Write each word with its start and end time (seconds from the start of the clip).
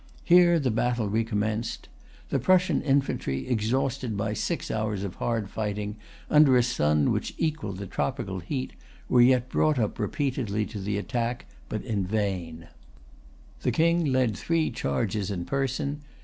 Here 0.23 0.57
the 0.59 0.71
battle 0.71 1.07
recommenced. 1.07 1.87
The 2.29 2.39
Prussian 2.39 2.81
infantry, 2.81 3.47
exhausted 3.47 4.17
by 4.17 4.33
six 4.33 4.71
hours 4.71 5.03
of 5.03 5.13
hard 5.21 5.47
fighting 5.47 5.95
under 6.27 6.57
a 6.57 6.63
sun 6.63 7.11
which 7.11 7.35
equalled 7.37 7.77
the 7.77 7.85
tropical 7.85 8.39
heat, 8.39 8.73
were 9.07 9.21
yet 9.21 9.47
brought 9.47 9.77
up 9.77 9.99
repeatedly 9.99 10.65
to 10.65 10.79
the 10.79 10.97
attack, 10.97 11.45
but 11.69 11.83
in 11.83 12.03
vain. 12.03 12.67
The 13.61 13.69
King 13.71 14.05
led 14.05 14.35
three 14.35 14.71
charges 14.71 15.29
in 15.29 15.45
person. 15.45 16.01